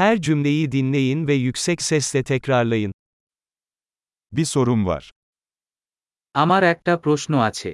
[0.00, 2.93] Her cümleyi dinleyin ve yüksek sesle tekrarlayın.
[4.31, 5.11] Bir sorum var.
[6.35, 7.71] আমার একটা প্রশ্ন আছে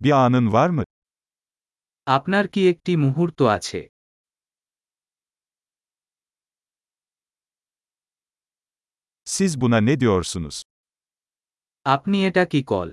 [0.00, 0.84] Bir anın var mı?
[2.16, 3.80] আপনার কি একটি মুহূর্ত আছে
[9.24, 10.56] Siz buna ne diyorsunuz?
[11.94, 12.88] আপনি এটা কি কল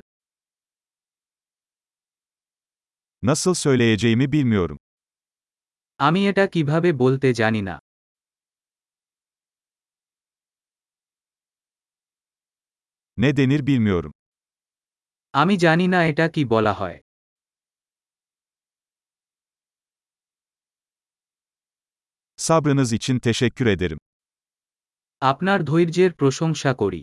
[3.24, 4.78] Nasıl söyleyeceğimi bilmiyorum.
[6.01, 7.77] আমি এটা কিভাবে বলতে জানি না
[13.19, 14.13] Ne denir bilmiyorum.
[15.35, 16.99] আমি জানি না এটা কি বলা হয়
[22.39, 23.99] Sabrınız için teşekkür ederim.
[25.23, 27.03] আপনার ধৈর্যের প্রশংসা করি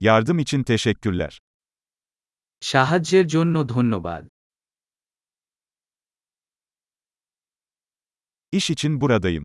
[0.00, 1.32] Yardım için teşekkürler.
[2.61, 4.23] সাহায্যের জন্য ধন্যবাদ
[8.53, 9.43] İş için buradayım.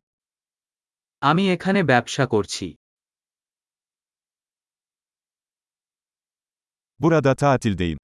[1.21, 2.65] আমি এখানে ব্যবসা করছি
[6.99, 7.97] Burada tatildeyim.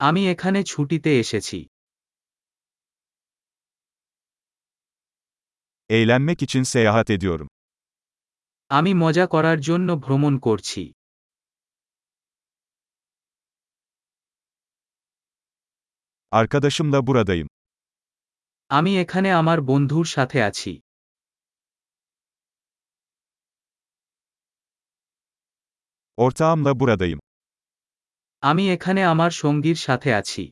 [0.00, 1.58] আমি এখানে ছুটিতে এসেছি
[5.90, 7.48] Eğlenmek için seyahat ediyorum.
[8.70, 10.82] আমি মজা করার জন্য ভ্রমণ করছি
[16.31, 17.47] Arkadaşımla buradayım.
[18.69, 20.71] আমি এখানে আমার বন্ধুর সাথে আছি
[26.17, 27.19] Ortağımla buradayım.
[28.43, 30.43] আমি এখানে আমার সঙ্গীর সাথে আছি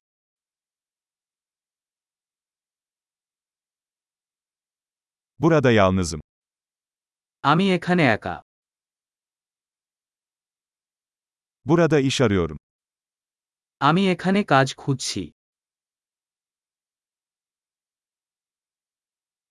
[5.40, 6.22] Burada yalnızım.
[7.44, 8.36] আমি এখানে একা
[11.66, 12.58] Burada iş arıyorum.
[13.82, 15.22] আমি এখানে কাজ খুঁজছি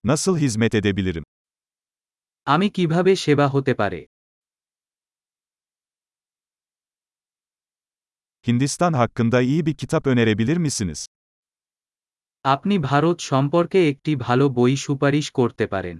[0.04, 1.24] Nasıl hizmet edebilirim?
[2.46, 4.00] আমি কিভাবে সেবা হতে পারে
[8.46, 11.06] Hindistan hakkında iyi bir kitap önerebilir misiniz?
[12.44, 15.98] আপনি ভারত সম্পর্কে একটি ভালো বই সুপারিশ করতে পারেন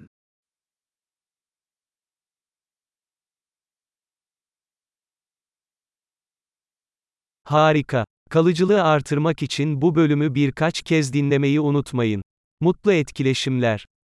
[7.45, 8.05] Harika.
[8.31, 12.23] Kalıcılığı artırmak için bu bölümü birkaç kez dinlemeyi unutmayın.
[12.62, 13.88] Mutlu etkileşimler.